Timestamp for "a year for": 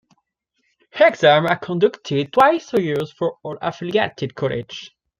2.73-3.37